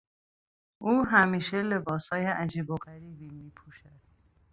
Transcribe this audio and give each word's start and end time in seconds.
او 0.81 1.03
همیشه 1.05 1.61
لباسهای 1.63 2.25
عجیب 2.25 2.69
و 2.69 2.75
غریبی 2.75 3.29
میپوشد. 3.29 4.01